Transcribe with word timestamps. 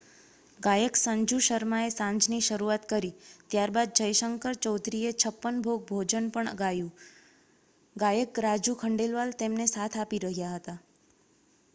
ગાયક 0.59 0.95
સંજુ 0.99 1.37
શર્માએ 1.47 1.89
સાંજની 1.91 2.39
શરૂઆત 2.45 2.87
કરી 2.89 3.11
ત્યારબાદ 3.51 3.93
જયશંકર 3.99 4.57
ચૌધરીએ 4.61 5.11
છપ્પન 5.15 5.61
ભોગ 5.67 5.85
ભજન 5.91 6.31
પણ 6.31 6.57
ગાયું 6.57 7.05
ગાયક 7.95 8.43
રાજુ 8.43 8.77
ખંડેલવાલ 8.79 9.37
તેમને 9.37 9.71
સાથ 9.71 10.01
આપી 10.01 10.23
રહ્યા 10.25 10.57
હતા 10.57 10.79